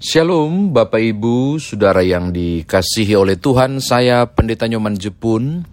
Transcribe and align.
Shalom 0.00 0.72
Bapak 0.72 0.96
Ibu, 0.96 1.60
Saudara 1.60 2.00
yang 2.00 2.32
dikasihi 2.32 3.20
oleh 3.20 3.36
Tuhan, 3.36 3.84
saya 3.84 4.24
Pendeta 4.24 4.64
Nyoman 4.64 4.96
Jepun. 4.96 5.68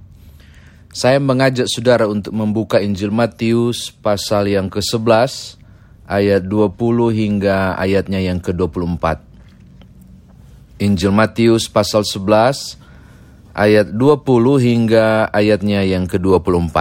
Saya 0.91 1.15
mengajak 1.23 1.71
saudara 1.71 2.11
untuk 2.11 2.35
membuka 2.35 2.83
Injil 2.83 3.07
Matius 3.07 3.87
pasal 3.87 4.51
yang 4.51 4.67
ke-11 4.67 5.55
ayat 6.11 6.43
20 6.43 6.75
hingga 7.15 7.79
ayatnya 7.79 8.19
yang 8.19 8.43
ke-24. 8.43 9.23
Injil 10.83 11.15
Matius 11.15 11.71
pasal 11.71 12.03
11 12.03 12.75
ayat 13.55 13.87
20 13.95 14.27
hingga 14.59 15.31
ayatnya 15.31 15.87
yang 15.87 16.03
ke-24. 16.03 16.75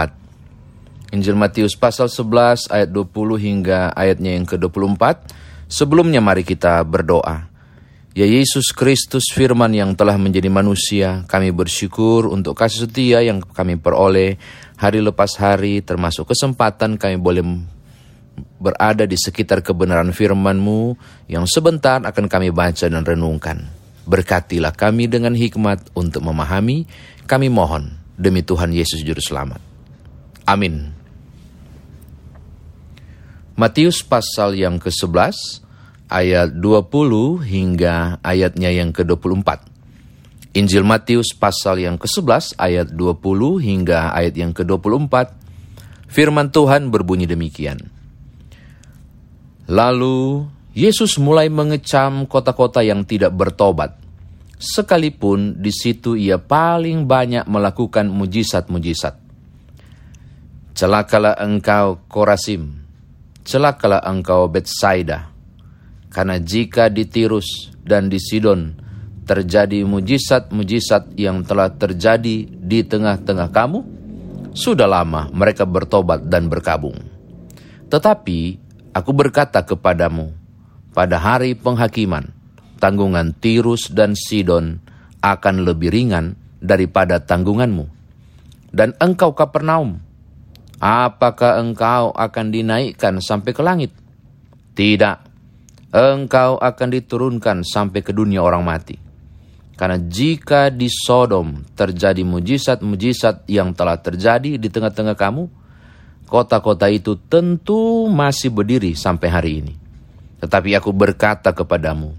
Injil 1.15 1.39
Matius 1.39 1.79
pasal 1.79 2.11
11 2.11 2.67
ayat 2.75 2.91
20 2.91 3.07
hingga 3.39 3.95
ayatnya 3.95 4.35
yang 4.35 4.43
ke-24. 4.43 5.46
Sebelumnya 5.67 6.23
mari 6.23 6.47
kita 6.47 6.79
berdoa. 6.87 7.51
Ya 8.17 8.25
Yesus 8.25 8.73
Kristus 8.73 9.29
firman 9.29 9.69
yang 9.77 9.93
telah 9.93 10.17
menjadi 10.17 10.49
manusia, 10.49 11.21
kami 11.29 11.53
bersyukur 11.53 12.25
untuk 12.25 12.57
kasih 12.57 12.89
setia 12.89 13.21
yang 13.21 13.45
kami 13.45 13.77
peroleh 13.77 14.41
hari 14.73 15.05
lepas 15.05 15.37
hari, 15.37 15.85
termasuk 15.85 16.33
kesempatan 16.33 16.97
kami 16.97 17.21
boleh 17.21 17.45
berada 18.57 19.05
di 19.05 19.13
sekitar 19.13 19.61
kebenaran 19.61 20.09
firman-Mu 20.09 20.97
yang 21.29 21.45
sebentar 21.45 22.01
akan 22.01 22.25
kami 22.25 22.49
baca 22.49 22.89
dan 22.89 23.05
renungkan. 23.05 23.69
Berkatilah 24.09 24.73
kami 24.73 25.05
dengan 25.05 25.37
hikmat 25.37 25.93
untuk 25.93 26.25
memahami, 26.25 26.89
kami 27.29 27.53
mohon 27.53 28.01
demi 28.17 28.41
Tuhan 28.41 28.73
Yesus 28.73 29.05
Juru 29.05 29.21
Selamat. 29.21 29.61
Amin. 30.49 30.96
Matius 33.57 34.05
pasal 34.05 34.53
yang 34.53 34.77
ke-11 34.77 35.65
ayat 36.13 36.53
20 36.61 37.41
hingga 37.41 38.21
ayatnya 38.21 38.69
yang 38.69 38.93
ke-24. 38.93 39.65
Injil 40.53 40.85
Matius 40.85 41.33
pasal 41.33 41.81
yang 41.81 41.97
ke-11 41.97 42.53
ayat 42.61 42.93
20 42.93 43.17
hingga 43.57 44.13
ayat 44.13 44.37
yang 44.37 44.53
ke-24. 44.53 45.33
Firman 46.05 46.53
Tuhan 46.53 46.93
berbunyi 46.93 47.25
demikian. 47.25 47.81
Lalu 49.65 50.45
Yesus 50.77 51.17
mulai 51.17 51.49
mengecam 51.49 52.29
kota-kota 52.29 52.85
yang 52.85 53.09
tidak 53.09 53.33
bertobat. 53.33 53.97
Sekalipun 54.61 55.57
di 55.57 55.73
situ 55.73 56.13
ia 56.13 56.37
paling 56.37 57.09
banyak 57.09 57.49
melakukan 57.49 58.05
mujizat-mujizat. 58.13 59.17
Celakalah 60.77 61.41
engkau 61.41 62.05
Korasim, 62.05 62.86
celakalah 63.47 64.03
engkau 64.03 64.51
Betsaida, 64.51 65.31
karena 66.11 66.35
jika 66.35 66.91
di 66.91 67.07
Tirus 67.07 67.71
dan 67.79 68.11
di 68.11 68.19
Sidon 68.19 68.75
terjadi 69.23 69.87
mujizat-mujizat 69.87 71.15
yang 71.15 71.47
telah 71.47 71.71
terjadi 71.71 72.43
di 72.43 72.79
tengah-tengah 72.83 73.47
kamu, 73.55 73.79
sudah 74.51 74.83
lama 74.83 75.31
mereka 75.31 75.63
bertobat 75.63 76.27
dan 76.27 76.51
berkabung. 76.51 76.99
Tetapi 77.87 78.39
aku 78.91 79.11
berkata 79.15 79.63
kepadamu, 79.63 80.35
pada 80.91 81.15
hari 81.15 81.55
penghakiman, 81.55 82.35
tanggungan 82.83 83.31
Tirus 83.31 83.87
dan 83.95 84.11
Sidon 84.11 84.83
akan 85.23 85.63
lebih 85.63 85.87
ringan 85.87 86.35
daripada 86.59 87.23
tanggunganmu. 87.23 87.95
Dan 88.75 88.91
engkau 88.99 89.31
Kapernaum, 89.31 90.03
apakah 90.81 91.61
engkau 91.61 92.13
akan 92.13 92.45
dinaikkan 92.53 93.17
sampai 93.21 93.51
ke 93.53 93.61
langit? 93.65 93.91
Tidak, 94.77 95.17
engkau 95.93 96.61
akan 96.61 96.87
diturunkan 96.93 97.65
sampai 97.65 98.05
ke 98.05 98.13
dunia 98.13 98.45
orang 98.45 98.61
mati. 98.61 98.97
Karena 99.77 100.01
jika 100.01 100.73
di 100.73 100.89
Sodom 100.89 101.61
terjadi 101.77 102.25
mujizat-mujizat 102.25 103.45
yang 103.45 103.77
telah 103.77 104.01
terjadi 104.01 104.57
di 104.57 104.67
tengah-tengah 104.73 105.13
kamu, 105.13 105.45
kota-kota 106.25 106.89
itu 106.89 107.13
tentu 107.29 108.09
masih 108.09 108.49
berdiri 108.49 108.97
sampai 108.97 109.29
hari 109.29 109.51
ini. 109.61 109.73
Tetapi 110.41 110.73
aku 110.77 110.89
berkata 110.93 111.53
kepadamu, 111.53 112.13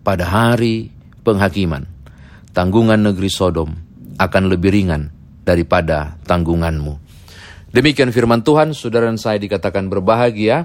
pada 0.00 0.24
hari 0.24 0.88
penghakiman, 1.24 1.84
tanggungan 2.56 3.04
negeri 3.04 3.28
Sodom 3.28 3.72
akan 4.16 4.42
lebih 4.48 4.72
ringan 4.72 5.12
daripada 5.44 6.16
tanggunganmu. 6.24 7.05
Demikian 7.76 8.08
firman 8.08 8.40
Tuhan, 8.40 8.72
saudara 8.72 9.04
dan 9.04 9.20
saya 9.20 9.36
dikatakan 9.36 9.92
berbahagia 9.92 10.64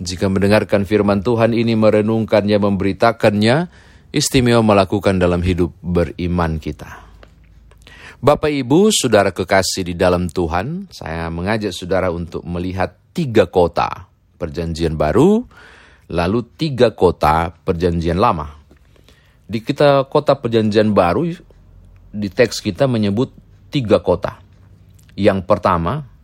jika 0.00 0.32
mendengarkan 0.32 0.88
firman 0.88 1.20
Tuhan 1.20 1.52
ini, 1.52 1.76
merenungkannya, 1.76 2.56
memberitakannya, 2.56 3.68
istimewa 4.08 4.64
melakukan 4.64 5.20
dalam 5.20 5.44
hidup 5.44 5.76
beriman 5.84 6.56
kita. 6.56 7.04
Bapak 8.24 8.48
Ibu, 8.48 8.88
saudara 8.88 9.36
kekasih 9.36 9.92
di 9.92 9.94
dalam 10.00 10.32
Tuhan, 10.32 10.88
saya 10.88 11.28
mengajak 11.28 11.76
saudara 11.76 12.08
untuk 12.08 12.40
melihat 12.48 12.96
tiga 13.12 13.52
kota 13.52 14.08
perjanjian 14.40 14.96
baru, 14.96 15.44
lalu 16.08 16.40
tiga 16.56 16.96
kota 16.96 17.52
perjanjian 17.52 18.16
lama. 18.16 18.48
Di 19.44 19.60
kita 19.60 20.08
kota 20.08 20.40
perjanjian 20.40 20.96
baru, 20.96 21.36
di 22.16 22.28
teks 22.32 22.64
kita 22.64 22.88
menyebut 22.88 23.28
tiga 23.68 24.00
kota. 24.00 24.40
Yang 25.12 25.44
pertama 25.44 26.15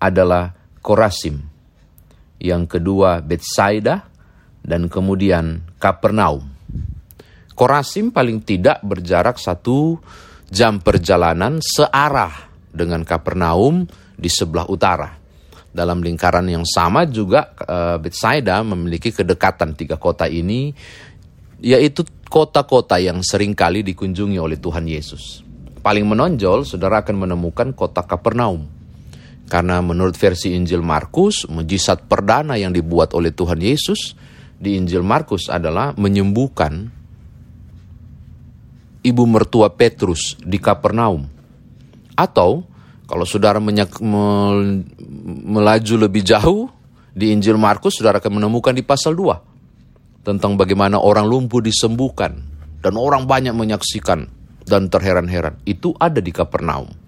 adalah 0.00 0.56
Korasim 0.80 1.50
yang 2.40 2.64
kedua 2.64 3.20
Betsaida, 3.20 4.08
dan 4.64 4.88
kemudian 4.88 5.60
Kapernaum. 5.76 6.44
Korasim 7.52 8.08
paling 8.08 8.40
tidak 8.40 8.80
berjarak 8.80 9.36
satu 9.36 10.00
jam 10.48 10.80
perjalanan 10.80 11.60
searah 11.60 12.32
dengan 12.72 13.04
Kapernaum 13.04 13.84
di 14.16 14.32
sebelah 14.32 14.64
utara. 14.72 15.20
Dalam 15.70 16.02
lingkaran 16.02 16.48
yang 16.50 16.66
sama 16.66 17.06
juga 17.06 17.52
uh, 17.62 18.00
Betsaida 18.00 18.58
memiliki 18.64 19.12
kedekatan 19.12 19.76
tiga 19.76 20.00
kota 20.00 20.26
ini, 20.26 20.72
yaitu 21.60 22.02
kota-kota 22.26 22.96
yang 22.98 23.20
sering 23.20 23.52
kali 23.52 23.84
dikunjungi 23.84 24.40
oleh 24.40 24.56
Tuhan 24.56 24.88
Yesus. 24.88 25.44
Paling 25.84 26.08
menonjol, 26.08 26.64
saudara 26.64 27.04
akan 27.04 27.28
menemukan 27.28 27.70
kota 27.76 28.02
Kapernaum 28.02 28.79
karena 29.50 29.82
menurut 29.82 30.14
versi 30.14 30.54
Injil 30.54 30.78
Markus, 30.78 31.42
mujizat 31.50 32.06
perdana 32.06 32.54
yang 32.54 32.70
dibuat 32.70 33.10
oleh 33.18 33.34
Tuhan 33.34 33.58
Yesus 33.58 34.14
di 34.54 34.78
Injil 34.78 35.02
Markus 35.02 35.50
adalah 35.50 35.90
menyembuhkan 35.98 36.86
ibu 39.02 39.24
mertua 39.26 39.74
Petrus 39.74 40.38
di 40.38 40.62
Kapernaum. 40.62 41.26
Atau 42.14 42.62
kalau 43.10 43.26
saudara 43.26 43.58
menyak, 43.58 43.98
me, 43.98 44.22
melaju 45.42 45.94
lebih 46.06 46.22
jauh 46.22 46.70
di 47.10 47.34
Injil 47.34 47.58
Markus, 47.58 47.98
saudara 47.98 48.22
akan 48.22 48.38
menemukan 48.38 48.70
di 48.70 48.86
pasal 48.86 49.18
2 49.18 50.22
tentang 50.22 50.54
bagaimana 50.54 51.02
orang 51.02 51.26
lumpuh 51.26 51.58
disembuhkan 51.58 52.38
dan 52.86 52.94
orang 52.94 53.26
banyak 53.26 53.50
menyaksikan 53.50 54.30
dan 54.62 54.86
terheran-heran. 54.86 55.58
Itu 55.66 55.90
ada 55.98 56.22
di 56.22 56.30
Kapernaum. 56.30 56.99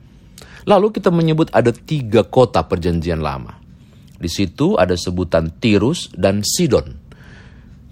Lalu 0.67 0.95
kita 0.95 1.11
menyebut 1.11 1.51
ada 1.51 1.75
tiga 1.75 2.23
kota 2.23 2.63
perjanjian 2.63 3.19
lama. 3.19 3.59
Di 4.23 4.31
situ 4.31 4.79
ada 4.79 4.95
sebutan 4.95 5.59
Tirus 5.59 6.15
dan 6.15 6.47
Sidon. 6.47 7.03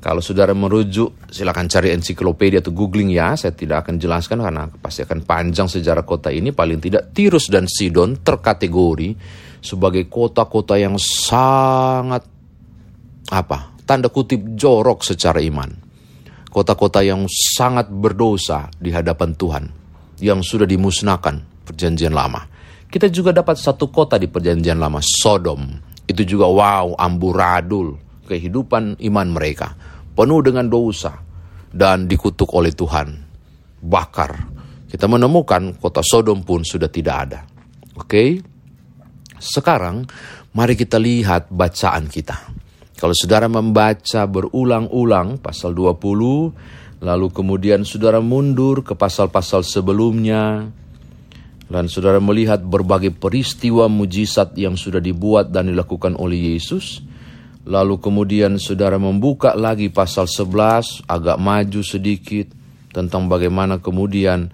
Kalau 0.00 0.24
saudara 0.24 0.56
merujuk, 0.56 1.28
silakan 1.28 1.68
cari 1.68 1.92
ensiklopedia 1.92 2.64
atau 2.64 2.72
googling 2.72 3.12
ya. 3.12 3.36
Saya 3.36 3.52
tidak 3.52 3.84
akan 3.84 4.00
jelaskan 4.00 4.40
karena 4.40 4.64
pasti 4.70 5.04
akan 5.04 5.26
panjang 5.26 5.68
sejarah 5.68 6.06
kota 6.08 6.32
ini. 6.32 6.54
Paling 6.54 6.80
tidak 6.80 7.12
Tirus 7.12 7.52
dan 7.52 7.68
Sidon 7.68 8.16
terkategori 8.22 9.12
sebagai 9.60 10.08
kota-kota 10.08 10.80
yang 10.80 10.96
sangat 10.96 12.24
apa? 13.28 13.76
Tanda 13.84 14.08
kutip 14.08 14.56
jorok 14.56 15.04
secara 15.04 15.42
iman. 15.42 15.68
Kota-kota 16.48 17.02
yang 17.02 17.26
sangat 17.28 17.90
berdosa 17.90 18.70
di 18.78 18.94
hadapan 18.94 19.36
Tuhan 19.36 19.64
yang 20.22 20.40
sudah 20.40 20.64
dimusnahkan 20.64 21.66
perjanjian 21.66 22.14
lama. 22.14 22.59
Kita 22.90 23.06
juga 23.06 23.30
dapat 23.30 23.54
satu 23.54 23.86
kota 23.86 24.18
di 24.18 24.26
perjanjian 24.26 24.74
lama, 24.74 24.98
Sodom. 24.98 25.62
Itu 26.10 26.26
juga 26.26 26.50
wow, 26.50 26.98
amburadul 26.98 27.94
kehidupan 28.26 28.98
iman 28.98 29.28
mereka. 29.30 29.78
Penuh 30.10 30.42
dengan 30.42 30.66
dosa 30.66 31.14
dan 31.70 32.10
dikutuk 32.10 32.50
oleh 32.50 32.74
Tuhan. 32.74 33.14
Bakar. 33.78 34.30
Kita 34.90 35.06
menemukan 35.06 35.78
kota 35.78 36.02
Sodom 36.02 36.42
pun 36.42 36.66
sudah 36.66 36.90
tidak 36.90 37.16
ada. 37.30 37.40
Oke? 37.94 38.42
Sekarang 39.38 40.02
mari 40.50 40.74
kita 40.74 40.98
lihat 40.98 41.46
bacaan 41.46 42.10
kita. 42.10 42.36
Kalau 42.98 43.14
saudara 43.14 43.46
membaca 43.46 44.26
berulang-ulang 44.26 45.38
pasal 45.38 45.72
20, 45.72 47.00
lalu 47.00 47.26
kemudian 47.32 47.86
saudara 47.86 48.20
mundur 48.20 48.84
ke 48.84 48.92
pasal-pasal 48.92 49.64
sebelumnya, 49.64 50.68
dan 51.70 51.86
saudara 51.86 52.18
melihat 52.18 52.58
berbagai 52.58 53.14
peristiwa 53.14 53.86
mujizat 53.86 54.58
yang 54.58 54.74
sudah 54.74 54.98
dibuat 54.98 55.54
dan 55.54 55.70
dilakukan 55.70 56.18
oleh 56.18 56.58
Yesus, 56.58 57.06
Lalu 57.68 58.00
kemudian 58.00 58.56
saudara 58.56 58.96
membuka 58.96 59.52
lagi 59.52 59.92
pasal 59.92 60.24
11, 60.24 61.04
agak 61.04 61.36
maju 61.36 61.80
sedikit, 61.84 62.48
tentang 62.90 63.28
bagaimana 63.28 63.78
kemudian 63.78 64.48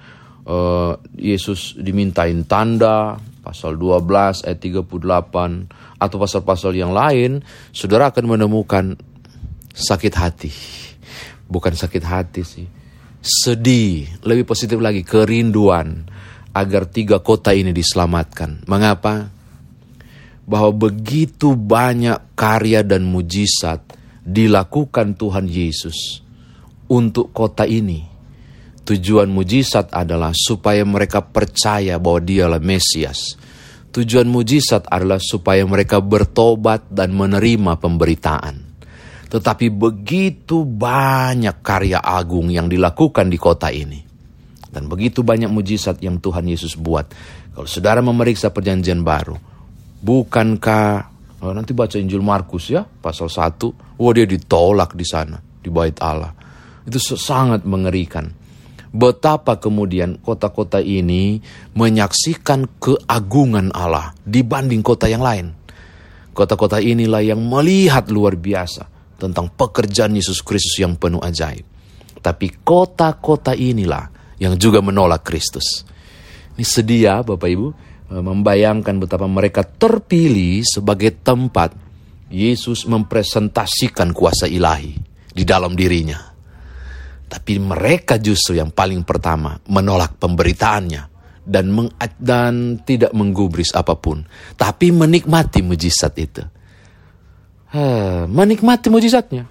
uh, 0.44 0.98
Yesus 1.14 1.78
dimintain 1.78 2.42
tanda, 2.44 3.16
pasal 3.46 3.78
12 3.78 4.44
ayat 4.44 4.58
38, 4.58 6.02
atau 6.02 6.16
pasal-pasal 6.18 6.74
yang 6.74 6.90
lain, 6.90 7.46
saudara 7.70 8.10
akan 8.10 8.36
menemukan 8.36 8.98
sakit 9.70 10.14
hati. 10.18 10.52
Bukan 11.46 11.78
sakit 11.78 12.02
hati 12.02 12.42
sih, 12.42 12.66
sedih, 13.22 14.18
lebih 14.26 14.42
positif 14.42 14.82
lagi, 14.82 15.06
kerinduan 15.06 16.10
agar 16.56 16.88
tiga 16.88 17.20
kota 17.20 17.52
ini 17.52 17.76
diselamatkan. 17.76 18.64
Mengapa? 18.64 19.36
bahwa 20.46 20.70
begitu 20.88 21.58
banyak 21.58 22.38
karya 22.38 22.86
dan 22.86 23.02
mujizat 23.02 23.82
dilakukan 24.22 25.18
Tuhan 25.18 25.50
Yesus 25.50 26.22
untuk 26.86 27.34
kota 27.34 27.66
ini. 27.66 28.06
Tujuan 28.86 29.26
mujizat 29.26 29.90
adalah 29.90 30.30
supaya 30.30 30.86
mereka 30.86 31.18
percaya 31.18 31.98
bahwa 31.98 32.22
dialah 32.22 32.62
Mesias. 32.62 33.34
Tujuan 33.90 34.30
mujizat 34.30 34.86
adalah 34.86 35.18
supaya 35.18 35.66
mereka 35.66 35.98
bertobat 35.98 36.86
dan 36.94 37.10
menerima 37.10 37.82
pemberitaan. 37.82 38.78
Tetapi 39.26 39.66
begitu 39.74 40.62
banyak 40.62 41.58
karya 41.66 41.98
agung 41.98 42.46
yang 42.46 42.70
dilakukan 42.70 43.26
di 43.26 43.34
kota 43.34 43.74
ini. 43.74 44.05
Dan 44.76 44.92
begitu 44.92 45.24
banyak 45.24 45.48
mujizat 45.48 46.04
yang 46.04 46.20
Tuhan 46.20 46.44
Yesus 46.44 46.76
buat. 46.76 47.08
Kalau 47.56 47.64
saudara 47.64 48.04
memeriksa 48.04 48.52
perjanjian 48.52 49.00
baru, 49.00 49.40
Bukankah 50.06 50.88
oh, 51.40 51.52
nanti 51.56 51.72
baca 51.72 51.96
Injil 51.96 52.20
Markus 52.20 52.70
ya 52.70 52.84
pasal 52.84 53.32
1, 53.32 53.98
oh 53.98 54.10
dia 54.12 54.28
ditolak 54.28 54.92
di 54.92 55.02
sana 55.02 55.40
di 55.40 55.66
bait 55.66 55.96
Allah. 56.04 56.30
Itu 56.86 57.00
sangat 57.00 57.66
mengerikan. 57.66 58.30
Betapa 58.96 59.58
kemudian 59.58 60.22
kota-kota 60.22 60.78
ini 60.80 61.42
menyaksikan 61.74 62.78
keagungan 62.80 63.74
Allah 63.74 64.14
dibanding 64.22 64.80
kota 64.80 65.10
yang 65.10 65.20
lain. 65.20 65.52
Kota-kota 66.30 66.78
inilah 66.78 67.24
yang 67.24 67.42
melihat 67.42 68.06
luar 68.12 68.38
biasa 68.38 68.86
tentang 69.18 69.50
pekerjaan 69.52 70.14
Yesus 70.14 70.44
Kristus 70.44 70.78
yang 70.78 70.94
penuh 70.96 71.20
ajaib. 71.20 71.64
Tapi 72.22 72.46
kota-kota 72.62 73.56
inilah 73.56 74.15
yang 74.36 74.54
juga 74.60 74.84
menolak 74.84 75.24
Kristus. 75.24 75.84
Ini 76.56 76.64
sedia 76.64 77.20
Bapak 77.20 77.48
Ibu, 77.48 77.68
Eh, 78.06 78.22
membayangkan 78.22 79.02
betapa 79.02 79.26
mereka 79.26 79.66
terpilih 79.66 80.62
sebagai 80.62 81.10
tempat 81.26 81.74
Yesus 82.30 82.86
mempresentasikan 82.86 84.14
kuasa 84.14 84.46
ilahi 84.46 84.94
di 85.34 85.42
dalam 85.42 85.74
dirinya. 85.74 86.22
Tapi 87.26 87.58
mereka 87.58 88.22
justru 88.22 88.62
yang 88.62 88.70
paling 88.70 89.02
pertama 89.02 89.58
menolak 89.66 90.22
pemberitaannya 90.22 91.02
dan 91.42 91.66
meng, 91.74 91.90
dan 92.22 92.78
tidak 92.86 93.10
menggubris 93.10 93.74
apa 93.74 93.98
pun, 93.98 94.22
tapi 94.54 94.94
menikmati 94.94 95.66
mujizat 95.66 96.14
itu. 96.22 96.46
Huh, 97.74 98.30
menikmati 98.30 98.86
mujizatnya, 98.86 99.50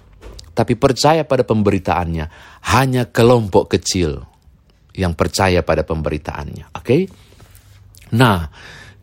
tapi 0.56 0.80
percaya 0.80 1.28
pada 1.28 1.44
pemberitaannya. 1.44 2.24
Hanya 2.72 3.04
kelompok 3.12 3.76
kecil 3.76 4.24
yang 4.96 5.12
percaya 5.12 5.60
pada 5.60 5.84
pemberitaannya. 5.84 6.72
Oke? 6.72 6.80
Okay? 6.82 7.02
Nah, 8.16 8.48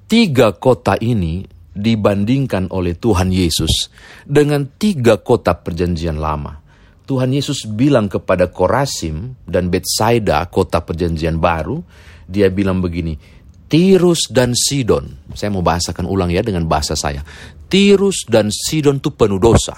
tiga 0.10 0.58
kota 0.58 0.98
ini 0.98 1.46
dibandingkan 1.74 2.70
oleh 2.70 2.98
Tuhan 2.98 3.34
Yesus 3.34 3.90
dengan 4.26 4.70
tiga 4.78 5.22
kota 5.22 5.58
perjanjian 5.58 6.22
lama. 6.22 6.62
Tuhan 7.04 7.36
Yesus 7.36 7.68
bilang 7.68 8.08
kepada 8.08 8.48
Korasim 8.48 9.36
dan 9.44 9.68
Betsaida, 9.68 10.48
kota 10.48 10.80
perjanjian 10.80 11.36
baru, 11.36 11.84
dia 12.24 12.48
bilang 12.48 12.80
begini, 12.80 13.20
Tirus 13.68 14.30
dan 14.30 14.54
Sidon, 14.56 15.34
saya 15.34 15.50
mau 15.50 15.66
bahasakan 15.66 16.06
ulang 16.06 16.30
ya 16.30 16.46
dengan 16.46 16.64
bahasa 16.70 16.94
saya. 16.96 17.26
Tirus 17.68 18.30
dan 18.30 18.54
Sidon 18.54 19.02
itu 19.02 19.12
penuh 19.12 19.42
dosa. 19.42 19.74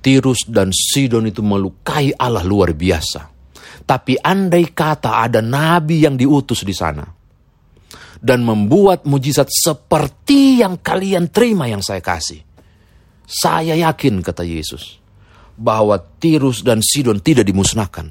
Tirus 0.00 0.48
dan 0.48 0.72
Sidon 0.72 1.28
itu 1.28 1.44
melukai 1.44 2.16
Allah 2.16 2.42
luar 2.42 2.72
biasa. 2.72 3.35
Tapi 3.86 4.18
andai 4.18 4.74
kata 4.74 5.22
ada 5.22 5.38
nabi 5.38 6.02
yang 6.02 6.18
diutus 6.18 6.66
di 6.66 6.74
sana, 6.74 7.06
dan 8.18 8.42
membuat 8.42 9.06
mujizat 9.06 9.46
seperti 9.46 10.58
yang 10.58 10.82
kalian 10.82 11.30
terima 11.30 11.70
yang 11.70 11.86
saya 11.86 12.02
kasih. 12.02 12.42
Saya 13.26 13.78
yakin, 13.78 14.22
kata 14.26 14.42
Yesus, 14.42 14.98
bahwa 15.54 15.98
Tirus 15.98 16.66
dan 16.66 16.82
Sidon 16.82 17.22
tidak 17.22 17.46
dimusnahkan. 17.46 18.10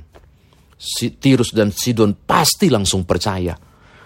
Tirus 1.19 1.51
dan 1.56 1.72
Sidon 1.72 2.16
pasti 2.24 2.68
langsung 2.71 3.04
percaya. 3.04 3.56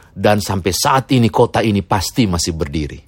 Dan 0.09 0.41
sampai 0.41 0.73
saat 0.73 1.09
ini 1.13 1.29
kota 1.29 1.61
ini 1.61 1.85
pasti 1.85 2.25
masih 2.25 2.53
berdiri. 2.57 2.99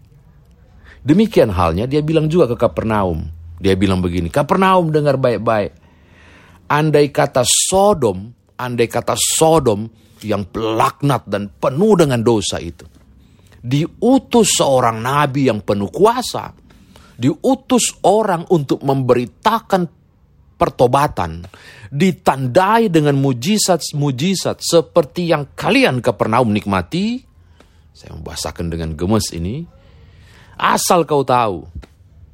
Demikian 1.01 1.49
halnya 1.49 1.89
dia 1.89 2.05
bilang 2.05 2.29
juga 2.29 2.45
ke 2.53 2.55
Kapernaum. 2.61 3.25
Dia 3.61 3.77
bilang 3.77 4.01
begini, 4.01 4.29
Kapernaum 4.29 4.89
dengar 4.89 5.17
baik-baik. 5.17 5.77
Andai 6.71 7.13
kata 7.13 7.45
Sodom, 7.45 8.33
andai 8.61 8.85
kata 8.85 9.17
Sodom 9.17 9.89
yang 10.21 10.45
pelaknat 10.45 11.25
dan 11.25 11.49
penuh 11.49 11.97
dengan 11.97 12.21
dosa 12.21 12.61
itu. 12.61 12.85
Diutus 13.61 14.57
seorang 14.57 15.01
nabi 15.01 15.49
yang 15.49 15.65
penuh 15.65 15.89
kuasa. 15.89 16.53
Diutus 17.17 18.01
orang 18.05 18.49
untuk 18.49 18.81
memberitakan 18.81 19.85
pertobatan. 20.57 21.45
Ditandai 21.89 22.89
dengan 22.89 23.17
mujizat-mujizat 23.17 24.61
seperti 24.61 25.29
yang 25.29 25.53
kalian 25.53 26.01
ke 26.01 26.13
pernah 26.13 26.41
nikmati. 26.45 27.21
Saya 27.93 28.17
membahasakan 28.17 28.69
dengan 28.69 28.93
gemes 28.97 29.29
ini. 29.33 29.65
Asal 30.61 31.09
kau 31.09 31.25
tahu, 31.25 31.65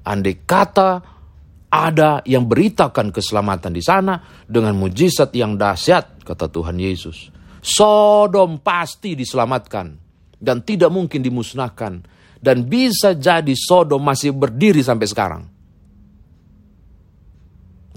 andai 0.04 0.36
kata 0.44 1.17
ada 1.68 2.24
yang 2.24 2.48
beritakan 2.48 3.12
keselamatan 3.12 3.76
di 3.76 3.84
sana 3.84 4.24
dengan 4.48 4.76
mujizat 4.80 5.36
yang 5.36 5.60
dahsyat, 5.60 6.24
kata 6.24 6.48
Tuhan 6.48 6.80
Yesus. 6.80 7.28
Sodom 7.60 8.64
pasti 8.64 9.20
diselamatkan 9.20 9.92
dan 10.40 10.64
tidak 10.64 10.88
mungkin 10.88 11.20
dimusnahkan 11.20 11.94
dan 12.40 12.58
bisa 12.64 13.18
jadi 13.18 13.52
Sodom 13.58 14.00
masih 14.00 14.32
berdiri 14.32 14.80
sampai 14.80 15.08
sekarang. 15.10 15.44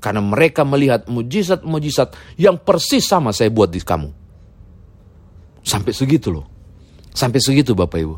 Karena 0.00 0.24
mereka 0.24 0.64
melihat 0.64 1.06
mujizat-mujizat 1.06 2.40
yang 2.40 2.56
persis 2.56 3.04
sama 3.04 3.36
saya 3.36 3.52
buat 3.52 3.68
di 3.68 3.84
kamu. 3.84 4.10
Sampai 5.60 5.92
segitu 5.92 6.32
loh. 6.32 6.48
Sampai 7.12 7.36
segitu 7.36 7.76
Bapak 7.76 8.00
Ibu. 8.00 8.16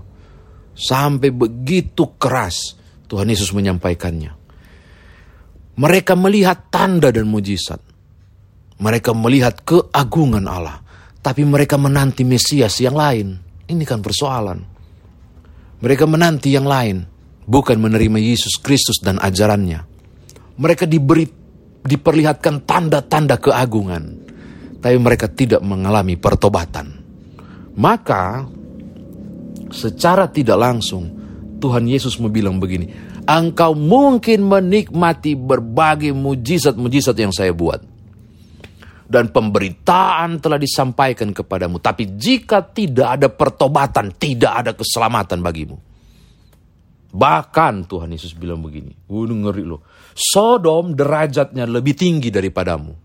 Sampai 0.79 1.35
begitu 1.35 2.07
keras 2.17 2.79
Tuhan 3.11 3.27
Yesus 3.27 3.51
menyampaikannya. 3.51 4.42
Mereka 5.73 6.13
melihat 6.19 6.69
tanda 6.69 7.09
dan 7.09 7.29
mujizat. 7.29 7.81
Mereka 8.83 9.17
melihat 9.17 9.63
keagungan 9.65 10.45
Allah. 10.45 10.83
Tapi 11.23 11.47
mereka 11.47 11.79
menanti 11.79 12.27
Mesias 12.27 12.83
yang 12.83 12.99
lain. 12.99 13.39
Ini 13.71 13.85
kan 13.87 14.03
persoalan. 14.03 14.59
Mereka 15.83 16.07
menanti 16.07 16.55
yang 16.55 16.67
lain, 16.67 17.03
bukan 17.43 17.79
menerima 17.83 18.19
Yesus 18.23 18.55
Kristus 18.63 19.03
dan 19.03 19.19
ajarannya. 19.19 19.83
Mereka 20.59 20.87
diberi 20.87 21.27
diperlihatkan 21.83 22.63
tanda-tanda 22.63 23.43
keagungan, 23.43 24.05
tapi 24.79 24.97
mereka 25.03 25.27
tidak 25.27 25.59
mengalami 25.67 26.15
pertobatan. 26.15 27.03
Maka 27.75 28.47
secara 29.75 30.31
tidak 30.31 30.63
langsung 30.63 31.11
Tuhan 31.59 31.91
Yesus 31.91 32.15
membilang 32.23 32.63
begini, 32.63 32.87
engkau 33.27 33.73
mungkin 33.77 34.47
menikmati 34.47 35.39
berbagai 35.39 36.11
mujizat-mujizat 36.11 37.17
yang 37.19 37.33
saya 37.35 37.55
buat 37.55 37.83
dan 39.13 39.29
pemberitaan 39.29 40.41
telah 40.41 40.57
disampaikan 40.57 41.37
kepadamu. 41.37 41.77
Tapi 41.77 42.17
jika 42.17 42.65
tidak 42.65 43.21
ada 43.21 43.29
pertobatan, 43.29 44.09
tidak 44.17 44.53
ada 44.57 44.73
keselamatan 44.73 45.45
bagimu. 45.45 45.77
Bahkan 47.13 47.93
Tuhan 47.93 48.09
Yesus 48.09 48.33
bilang 48.33 48.65
begini, 48.65 48.97
uh, 49.13 49.29
ngeri 49.29 49.69
loh. 49.69 49.85
Sodom 50.17 50.97
derajatnya 50.97 51.69
lebih 51.69 51.93
tinggi 51.93 52.33
daripadamu. 52.33 52.97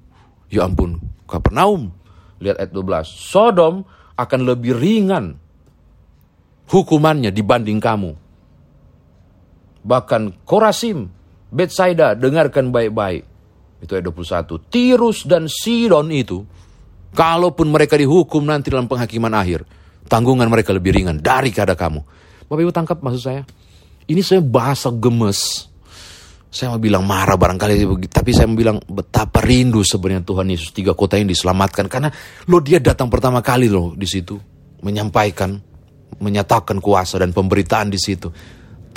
Ya 0.47 0.63
ampun, 0.63 0.95
Kapernaum. 1.27 1.91
Lihat 2.39 2.55
ayat 2.55 2.71
12. 2.71 3.03
Sodom 3.03 3.83
akan 4.15 4.39
lebih 4.47 4.79
ringan 4.79 5.35
hukumannya 6.71 7.35
dibanding 7.35 7.83
kamu. 7.83 8.15
Bahkan 9.87 10.43
Korasim, 10.43 11.07
Betsaida, 11.47 12.11
dengarkan 12.11 12.75
baik-baik 12.75 13.23
itu 13.79 13.91
ayat 13.93 14.05
21. 14.09 14.67
Tirus 14.67 15.23
dan 15.23 15.45
Sidon 15.47 16.09
itu, 16.11 16.43
kalaupun 17.13 17.69
mereka 17.69 17.95
dihukum 17.95 18.43
nanti 18.43 18.73
dalam 18.73 18.89
penghakiman 18.89 19.31
akhir, 19.31 19.63
tanggungan 20.09 20.49
mereka 20.49 20.73
lebih 20.73 20.97
ringan 20.97 21.21
dari 21.21 21.53
daripada 21.53 21.77
kamu. 21.77 22.01
Bapak 22.47 22.61
Ibu 22.63 22.73
tangkap 22.73 22.97
maksud 23.03 23.21
saya? 23.21 23.41
Ini 24.07 24.21
saya 24.23 24.39
bahasa 24.39 24.87
gemes. 24.91 25.67
Saya 26.47 26.73
mau 26.73 26.79
bilang 26.79 27.03
marah 27.03 27.35
barangkali, 27.35 28.07
tapi 28.07 28.31
saya 28.31 28.47
mau 28.47 28.55
bilang 28.55 28.79
betapa 28.87 29.43
rindu 29.43 29.83
sebenarnya 29.83 30.23
Tuhan 30.23 30.47
Yesus 30.47 30.71
tiga 30.71 30.95
kota 30.95 31.19
yang 31.19 31.27
diselamatkan 31.27 31.91
karena 31.91 32.07
lo 32.47 32.63
dia 32.63 32.79
datang 32.79 33.11
pertama 33.11 33.43
kali 33.43 33.67
loh 33.67 33.91
di 33.93 34.07
situ 34.07 34.39
menyampaikan, 34.79 35.59
menyatakan 36.23 36.79
kuasa 36.79 37.19
dan 37.19 37.35
pemberitaan 37.35 37.91
di 37.91 37.99
situ, 37.99 38.31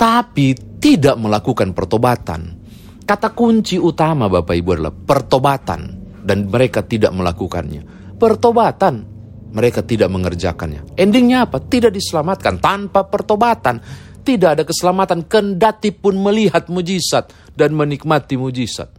tapi 0.01 0.57
tidak 0.81 1.13
melakukan 1.21 1.77
pertobatan. 1.77 2.57
Kata 3.05 3.37
kunci 3.37 3.77
utama 3.77 4.25
Bapak 4.25 4.57
Ibu 4.57 4.69
adalah 4.73 4.95
pertobatan 4.97 5.81
dan 6.25 6.49
mereka 6.49 6.81
tidak 6.81 7.13
melakukannya. 7.13 7.85
Pertobatan, 8.17 9.05
mereka 9.53 9.85
tidak 9.85 10.09
mengerjakannya. 10.09 10.97
Endingnya 10.97 11.45
apa? 11.45 11.61
Tidak 11.61 11.93
diselamatkan 11.93 12.57
tanpa 12.57 13.05
pertobatan 13.05 13.77
tidak 14.21 14.49
ada 14.57 14.63
keselamatan 14.65 15.25
kendati 15.25 15.93
pun 15.93 16.17
melihat 16.17 16.69
mujizat 16.69 17.33
dan 17.53 17.73
menikmati 17.73 18.37
mujizat. 18.37 18.89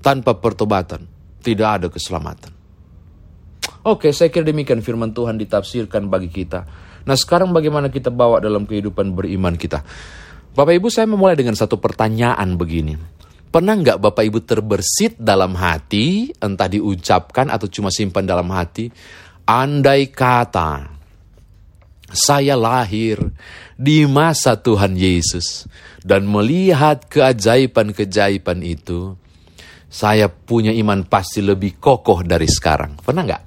Tanpa 0.00 0.38
pertobatan 0.38 1.08
tidak 1.44 1.68
ada 1.82 1.86
keselamatan. 1.92 2.52
Oke, 3.84 4.12
saya 4.12 4.30
kira 4.30 4.46
demikian 4.46 4.80
firman 4.80 5.12
Tuhan 5.12 5.40
ditafsirkan 5.40 6.08
bagi 6.08 6.30
kita. 6.30 6.85
Nah 7.06 7.14
sekarang 7.14 7.54
bagaimana 7.54 7.86
kita 7.88 8.10
bawa 8.10 8.42
dalam 8.42 8.66
kehidupan 8.66 9.14
beriman 9.14 9.54
kita? 9.54 9.86
Bapak 10.52 10.74
Ibu 10.74 10.88
saya 10.90 11.06
memulai 11.06 11.38
dengan 11.38 11.54
satu 11.54 11.78
pertanyaan 11.78 12.58
begini. 12.58 12.98
Pernah 13.46 13.78
nggak 13.78 14.02
Bapak 14.02 14.24
Ibu 14.26 14.42
terbersit 14.42 15.16
dalam 15.16 15.54
hati, 15.54 16.34
entah 16.34 16.66
diucapkan 16.66 17.48
atau 17.48 17.70
cuma 17.70 17.94
simpan 17.94 18.26
dalam 18.26 18.50
hati, 18.50 18.90
andai 19.46 20.10
kata 20.10 20.98
saya 22.10 22.54
lahir 22.54 23.18
di 23.74 24.06
masa 24.06 24.58
Tuhan 24.58 24.94
Yesus 24.94 25.66
dan 26.02 26.26
melihat 26.26 27.06
keajaiban-keajaiban 27.06 28.62
itu, 28.62 29.14
saya 29.86 30.30
punya 30.30 30.70
iman 30.74 31.06
pasti 31.06 31.42
lebih 31.42 31.78
kokoh 31.78 32.22
dari 32.22 32.46
sekarang. 32.46 32.98
Pernah 32.98 33.22
nggak? 33.26 33.44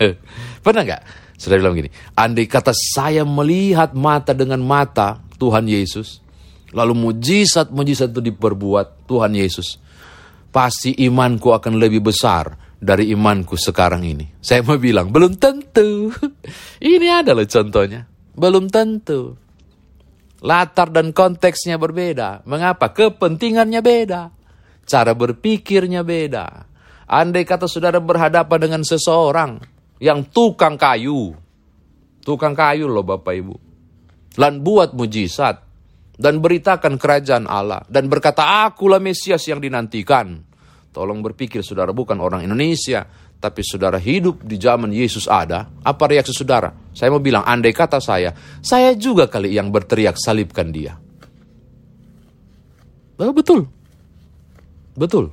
Pernah 0.64 0.82
nggak? 0.84 1.02
Sudah 1.40 1.56
bilang 1.56 1.72
gini, 1.72 1.88
andai 2.12 2.44
kata 2.44 2.76
saya 2.76 3.24
melihat 3.24 3.96
mata 3.96 4.36
dengan 4.36 4.60
mata 4.60 5.24
Tuhan 5.40 5.64
Yesus, 5.64 6.20
lalu 6.76 6.92
mujizat-mujizat 6.92 8.12
itu 8.12 8.20
diperbuat 8.20 9.08
Tuhan 9.08 9.32
Yesus, 9.32 9.80
pasti 10.52 10.92
imanku 11.00 11.48
akan 11.56 11.80
lebih 11.80 12.04
besar 12.04 12.60
dari 12.76 13.08
imanku 13.08 13.56
sekarang 13.56 14.04
ini? 14.04 14.28
Saya 14.44 14.60
mau 14.60 14.76
bilang, 14.76 15.08
belum 15.08 15.40
tentu. 15.40 16.12
Ini 16.80 17.24
adalah 17.24 17.44
contohnya. 17.44 18.08
Belum 18.36 18.68
tentu. 18.72 19.36
Latar 20.40 20.88
dan 20.88 21.12
konteksnya 21.12 21.76
berbeda. 21.76 22.40
Mengapa? 22.48 22.92
Kepentingannya 22.96 23.80
beda. 23.84 24.32
Cara 24.88 25.12
berpikirnya 25.12 26.00
beda. 26.00 26.64
Andai 27.04 27.44
kata 27.44 27.68
saudara 27.68 28.00
berhadapan 28.00 28.58
dengan 28.60 28.82
seseorang 28.84 29.79
yang 30.02 30.26
tukang 30.32 30.80
kayu. 30.80 31.36
Tukang 32.24 32.56
kayu 32.56 32.88
loh 32.88 33.04
Bapak 33.04 33.34
Ibu. 33.36 33.56
Dan 34.34 34.64
buat 34.64 34.96
mujizat. 34.96 35.68
Dan 36.20 36.40
beritakan 36.40 37.00
kerajaan 37.00 37.48
Allah. 37.48 37.80
Dan 37.88 38.08
berkata, 38.08 38.64
akulah 38.68 39.00
Mesias 39.00 39.40
yang 39.48 39.60
dinantikan 39.60 40.50
Tolong 40.90 41.22
berpikir 41.22 41.62
saudara 41.62 41.94
bukan 41.94 42.18
orang 42.18 42.42
Indonesia, 42.42 43.06
tapi 43.38 43.62
saudara 43.62 43.94
hidup 43.94 44.42
di 44.42 44.58
zaman 44.58 44.90
Yesus 44.90 45.30
ada, 45.30 45.70
apa 45.86 46.04
reaksi 46.10 46.34
saudara? 46.34 46.74
Saya 46.90 47.14
mau 47.14 47.22
bilang, 47.22 47.46
andai 47.46 47.70
kata 47.70 48.02
saya, 48.02 48.34
saya 48.58 48.90
juga 48.98 49.30
kali 49.30 49.54
yang 49.54 49.70
berteriak 49.70 50.18
salibkan 50.18 50.74
dia. 50.74 50.98
Oh, 53.22 53.30
betul. 53.30 53.70
Betul. 54.98 55.30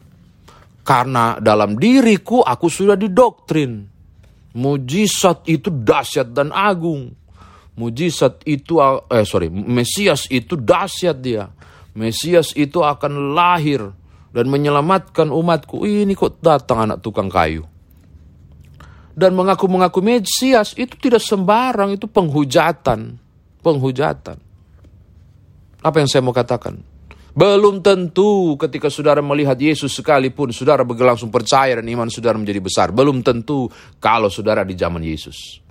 Karena 0.86 1.42
dalam 1.42 1.74
diriku 1.74 2.46
aku 2.46 2.70
sudah 2.70 2.94
didoktrin. 2.94 3.97
Mujizat 4.56 5.44
itu 5.50 5.68
dahsyat 5.68 6.32
dan 6.32 6.54
agung. 6.56 7.12
Mujizat 7.78 8.42
itu, 8.48 8.82
eh 8.82 9.26
sorry, 9.28 9.52
Mesias 9.52 10.26
itu 10.32 10.58
dahsyat 10.58 11.18
dia. 11.22 11.52
Mesias 11.94 12.54
itu 12.58 12.82
akan 12.82 13.38
lahir 13.38 13.94
dan 14.34 14.46
menyelamatkan 14.50 15.30
umatku. 15.30 15.86
Ini 15.86 16.14
kok 16.14 16.42
datang 16.42 16.90
anak 16.90 17.02
tukang 17.02 17.30
kayu. 17.30 17.66
Dan 19.18 19.34
mengaku-mengaku 19.34 20.02
Mesias 20.02 20.78
itu 20.78 20.94
tidak 20.98 21.22
sembarang, 21.26 21.98
itu 21.98 22.06
penghujatan. 22.06 23.18
Penghujatan. 23.66 24.38
Apa 25.82 25.98
yang 26.02 26.10
saya 26.10 26.22
mau 26.22 26.34
katakan? 26.34 26.97
Belum 27.38 27.86
tentu 27.86 28.58
ketika 28.58 28.90
saudara 28.90 29.22
melihat 29.22 29.54
Yesus 29.54 29.94
sekalipun 29.94 30.50
saudara 30.50 30.82
berlangsung 30.82 31.30
percaya 31.30 31.78
dan 31.78 31.86
iman 31.86 32.10
saudara 32.10 32.34
menjadi 32.34 32.58
besar. 32.58 32.90
Belum 32.90 33.22
tentu 33.22 33.70
kalau 34.02 34.26
saudara 34.34 34.66
di 34.66 34.74
zaman 34.74 35.06
Yesus. 35.06 35.62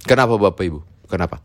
Kenapa 0.00 0.40
Bapak 0.40 0.64
Ibu? 0.64 0.80
Kenapa? 1.04 1.44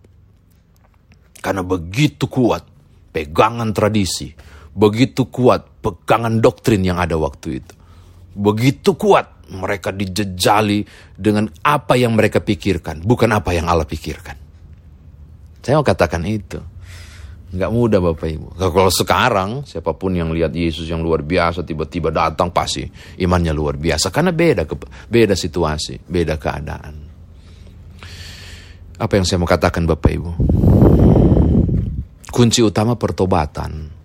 Karena 1.44 1.60
begitu 1.60 2.32
kuat 2.32 2.64
pegangan 3.12 3.76
tradisi, 3.76 4.32
begitu 4.72 5.28
kuat 5.28 5.84
pegangan 5.84 6.40
doktrin 6.40 6.80
yang 6.80 6.96
ada 6.96 7.20
waktu 7.20 7.60
itu. 7.60 7.74
Begitu 8.32 8.96
kuat 8.96 9.52
mereka 9.52 9.92
dijejali 9.92 10.88
dengan 11.20 11.52
apa 11.68 12.00
yang 12.00 12.16
mereka 12.16 12.40
pikirkan, 12.40 13.04
bukan 13.04 13.28
apa 13.28 13.52
yang 13.52 13.68
Allah 13.68 13.84
pikirkan. 13.84 14.40
Saya 15.60 15.84
mau 15.84 15.86
katakan 15.86 16.24
itu. 16.24 16.64
Nggak 17.54 17.72
mudah 17.72 18.00
Bapak 18.02 18.28
Ibu. 18.30 18.48
Kalau 18.58 18.92
sekarang, 18.92 19.50
siapa 19.64 19.94
pun 19.94 20.18
yang 20.18 20.34
lihat 20.34 20.52
Yesus 20.52 20.90
yang 20.90 21.06
luar 21.06 21.22
biasa, 21.22 21.62
tiba-tiba 21.62 22.10
datang 22.10 22.50
pasti 22.50 22.84
imannya 23.22 23.54
luar 23.54 23.78
biasa. 23.78 24.10
Karena 24.10 24.34
beda, 24.34 24.66
beda 25.08 25.36
situasi, 25.38 26.02
beda 26.02 26.36
keadaan. 26.42 26.96
Apa 28.96 29.14
yang 29.20 29.26
saya 29.28 29.40
mau 29.40 29.48
katakan 29.48 29.84
Bapak 29.86 30.12
Ibu? 30.12 30.32
Kunci 32.32 32.60
utama 32.60 33.00
pertobatan 33.00 33.96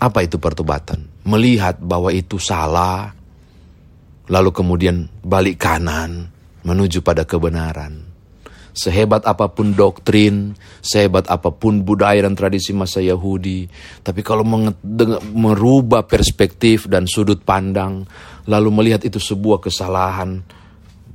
apa 0.00 0.24
itu 0.24 0.40
pertobatan? 0.40 1.04
Melihat 1.28 1.76
bahwa 1.76 2.08
itu 2.08 2.40
salah, 2.40 3.12
lalu 4.32 4.50
kemudian 4.50 5.04
balik 5.20 5.60
kanan 5.60 6.32
menuju 6.64 7.04
pada 7.04 7.28
kebenaran. 7.28 8.09
Sehebat 8.70 9.26
apa 9.26 9.50
pun 9.50 9.74
doktrin, 9.74 10.54
sehebat 10.78 11.26
apa 11.26 11.50
pun 11.50 11.82
budaya 11.82 12.22
dan 12.22 12.38
tradisi 12.38 12.70
masa 12.70 13.02
Yahudi, 13.02 13.66
tapi 14.06 14.22
kalau 14.22 14.46
merubah 15.34 16.06
perspektif 16.06 16.86
dan 16.86 17.10
sudut 17.10 17.42
pandang, 17.42 18.06
lalu 18.46 18.68
melihat 18.70 19.02
itu 19.02 19.18
sebuah 19.18 19.58
kesalahan, 19.58 20.38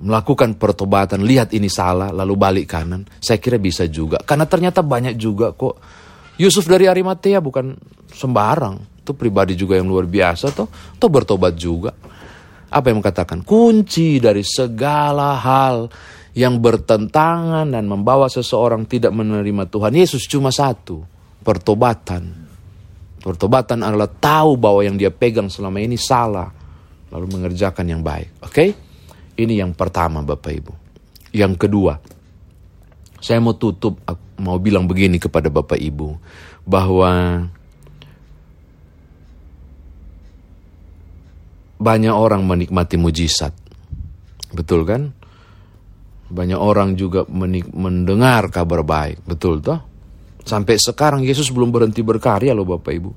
melakukan 0.03 0.59
pertobatan, 0.59 1.23
lihat 1.23 1.55
ini 1.55 1.71
salah, 1.71 2.11
lalu 2.11 2.35
balik 2.35 2.67
kanan, 2.75 3.07
saya 3.23 3.39
kira 3.39 3.55
bisa 3.55 3.87
juga. 3.87 4.19
Karena 4.19 4.43
ternyata 4.43 4.83
banyak 4.83 5.15
juga 5.15 5.55
kok 5.55 5.79
Yusuf 6.35 6.67
dari 6.67 6.91
Arimatea 6.91 7.39
bukan 7.39 7.75
sembarang. 8.11 8.99
Itu 8.99 9.15
pribadi 9.15 9.55
juga 9.55 9.79
yang 9.79 9.87
luar 9.87 10.09
biasa 10.09 10.51
toh. 10.51 10.67
Toh 10.99 11.09
bertobat 11.13 11.53
juga. 11.55 11.93
Apa 12.67 12.91
yang 12.91 12.99
mengatakan? 12.99 13.45
Kunci 13.45 14.19
dari 14.19 14.43
segala 14.43 15.39
hal 15.39 15.87
yang 16.35 16.59
bertentangan 16.59 17.71
dan 17.71 17.87
membawa 17.87 18.27
seseorang 18.27 18.83
tidak 18.83 19.15
menerima 19.15 19.71
Tuhan 19.71 19.95
Yesus 19.95 20.27
cuma 20.27 20.51
satu. 20.51 21.07
Pertobatan. 21.39 22.43
Pertobatan 23.23 23.79
adalah 23.81 24.11
tahu 24.11 24.59
bahwa 24.59 24.83
yang 24.83 24.99
dia 24.99 25.09
pegang 25.15 25.47
selama 25.47 25.79
ini 25.79 25.95
salah. 25.95 26.51
Lalu 27.09 27.39
mengerjakan 27.39 27.87
yang 27.87 28.03
baik. 28.03 28.43
Oke? 28.43 28.51
Okay? 28.51 28.69
Ini 29.39 29.63
yang 29.63 29.71
pertama 29.71 30.19
Bapak 30.27 30.51
Ibu. 30.51 30.73
Yang 31.31 31.53
kedua. 31.55 31.93
Saya 33.23 33.39
mau 33.39 33.55
tutup, 33.55 34.03
mau 34.37 34.59
bilang 34.59 34.85
begini 34.91 35.15
kepada 35.15 35.47
Bapak 35.47 35.79
Ibu. 35.79 36.19
Bahwa 36.67 37.41
banyak 41.79 42.11
orang 42.11 42.43
menikmati 42.43 42.99
mujizat. 42.99 43.55
Betul 44.51 44.83
kan? 44.83 45.15
Banyak 46.25 46.57
orang 46.57 46.97
juga 46.97 47.25
mendengar 47.29 48.49
kabar 48.49 48.81
baik. 48.81 49.21
Betul 49.25 49.61
toh? 49.61 49.95
Sampai 50.45 50.77
sekarang 50.77 51.25
Yesus 51.25 51.49
belum 51.49 51.73
berhenti 51.73 52.05
berkarya 52.05 52.53
loh 52.53 52.69
Bapak 52.69 52.93
Ibu. 52.93 53.11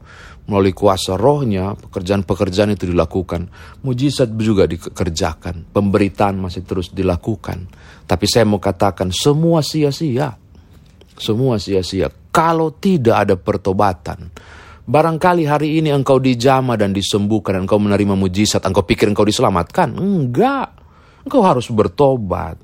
Melalui 0.48 0.72
kuasa 0.72 1.12
rohnya, 1.20 1.76
pekerjaan-pekerjaan 1.76 2.72
itu 2.72 2.88
dilakukan. 2.88 3.52
Mujizat 3.84 4.32
juga 4.40 4.64
dikerjakan. 4.64 5.68
Pemberitaan 5.68 6.40
masih 6.40 6.64
terus 6.64 6.88
dilakukan. 6.88 7.68
Tapi 8.08 8.24
saya 8.24 8.48
mau 8.48 8.56
katakan 8.56 9.12
semua 9.12 9.60
sia-sia. 9.60 10.40
Semua 11.20 11.60
sia-sia. 11.60 12.08
Kalau 12.32 12.72
tidak 12.72 13.28
ada 13.28 13.34
pertobatan, 13.36 14.32
Barangkali 14.88 15.44
hari 15.44 15.84
ini 15.84 15.92
engkau 15.92 16.16
dijama 16.16 16.72
dan 16.72 16.96
disembuhkan 16.96 17.60
dan 17.60 17.68
engkau 17.68 17.76
menerima 17.76 18.16
mujizat, 18.16 18.64
engkau 18.64 18.88
pikir 18.88 19.12
engkau 19.12 19.28
diselamatkan. 19.28 19.92
Enggak. 19.92 20.72
Engkau 21.28 21.44
harus 21.44 21.68
bertobat 21.68 22.56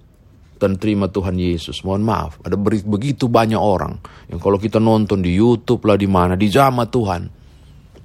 dan 0.58 0.78
terima 0.78 1.10
Tuhan 1.10 1.34
Yesus. 1.36 1.82
Mohon 1.82 2.02
maaf, 2.06 2.32
ada 2.42 2.56
begitu 2.60 3.26
banyak 3.26 3.58
orang 3.58 3.98
yang 4.30 4.38
kalau 4.40 4.56
kita 4.56 4.78
nonton 4.78 5.20
di 5.20 5.34
YouTube 5.34 5.84
lah 5.84 5.98
di 5.98 6.08
mana 6.08 6.38
dijama 6.38 6.86
Tuhan. 6.88 7.22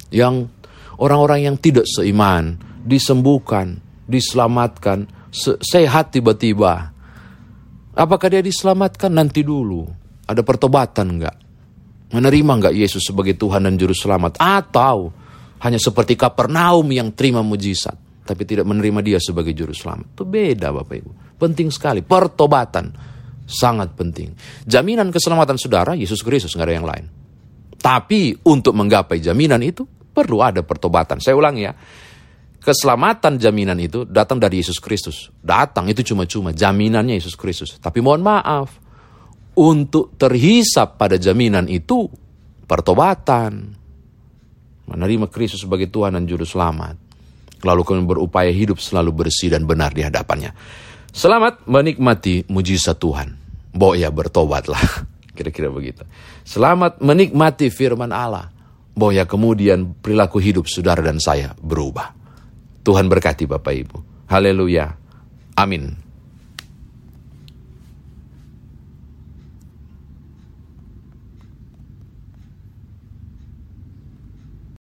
Yang 0.10 0.50
orang-orang 0.98 1.46
yang 1.46 1.56
tidak 1.62 1.86
seiman, 1.86 2.58
disembuhkan, 2.82 3.77
diselamatkan, 4.10 5.06
se 5.29 5.56
sehat 5.62 6.12
tiba-tiba. 6.18 6.91
Apakah 7.94 8.27
dia 8.32 8.41
diselamatkan 8.41 9.12
nanti 9.13 9.46
dulu? 9.46 9.86
Ada 10.25 10.41
pertobatan 10.41 11.20
enggak? 11.20 11.38
Menerima 12.10 12.51
enggak 12.58 12.74
Yesus 12.74 13.06
sebagai 13.06 13.38
Tuhan 13.38 13.70
dan 13.70 13.77
Juru 13.77 13.94
Selamat? 13.94 14.39
Atau 14.41 15.13
hanya 15.62 15.77
seperti 15.77 16.18
Kapernaum 16.18 16.88
yang 16.89 17.13
terima 17.13 17.46
mujizat, 17.46 17.94
tapi 18.25 18.48
tidak 18.48 18.65
menerima 18.65 19.00
dia 19.06 19.20
sebagai 19.22 19.53
Juru 19.53 19.75
Selamat? 19.75 20.18
Itu 20.18 20.24
beda 20.25 20.74
Bapak 20.74 20.96
Ibu. 20.96 21.28
Penting 21.39 21.72
sekali, 21.72 22.03
pertobatan. 22.03 22.91
Sangat 23.50 23.98
penting. 23.98 24.36
Jaminan 24.67 25.10
keselamatan 25.10 25.58
saudara, 25.58 25.98
Yesus 25.98 26.22
Kristus, 26.22 26.53
nggak 26.53 26.67
ada 26.69 26.75
yang 26.75 26.86
lain. 26.86 27.05
Tapi 27.79 28.36
untuk 28.46 28.75
menggapai 28.75 29.24
jaminan 29.24 29.63
itu, 29.63 29.88
perlu 29.88 30.43
ada 30.43 30.62
pertobatan. 30.62 31.17
Saya 31.17 31.39
ulangi 31.39 31.63
ya, 31.65 31.74
keselamatan 32.60 33.39
jaminan 33.39 33.79
itu 33.79 34.03
datang 34.03 34.38
dari 34.38 34.60
Yesus 34.60 34.77
Kristus. 34.84 35.31
Datang 35.39 35.88
itu 35.88 36.03
cuma-cuma 36.03 36.51
jaminannya 36.51 37.17
Yesus 37.17 37.39
Kristus. 37.39 37.79
Tapi 37.79 38.03
mohon 38.03 38.22
maaf, 38.22 38.69
untuk 39.58 40.13
terhisap 40.19 41.00
pada 41.00 41.15
jaminan 41.15 41.65
itu 41.72 42.05
pertobatan. 42.67 43.79
Menerima 44.89 45.25
Kristus 45.29 45.63
sebagai 45.63 45.89
Tuhan 45.89 46.17
dan 46.17 46.25
Juru 46.25 46.46
Selamat. 46.46 46.98
Lalu 47.60 47.81
kami 47.84 48.01
berupaya 48.08 48.50
hidup 48.50 48.79
selalu 48.79 49.25
bersih 49.25 49.51
dan 49.51 49.67
benar 49.67 49.91
di 49.91 50.01
hadapannya. 50.01 50.51
Selamat 51.10 51.62
menikmati 51.66 52.46
mujizat 52.46 53.01
Tuhan. 53.01 53.36
Boya 53.74 54.10
bertobatlah. 54.13 54.82
Kira-kira 55.38 55.70
begitu. 55.72 56.04
Selamat 56.46 57.00
menikmati 57.01 57.70
firman 57.72 58.12
Allah. 58.13 58.51
Boya 58.94 59.24
kemudian 59.24 59.96
perilaku 60.04 60.42
hidup 60.42 60.68
saudara 60.68 61.00
dan 61.00 61.22
saya 61.22 61.56
berubah. 61.62 62.12
Tuhan 62.84 63.08
berkati 63.08 63.46
Bapak 63.48 63.74
Ibu. 63.74 63.98
Haleluya. 64.28 64.92
Amin. 65.56 66.09